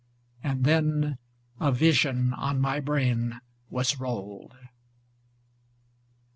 [0.01, 0.03] ^^
[0.41, 1.17] 39 And then
[1.59, 4.55] a vision on my brain was rolled.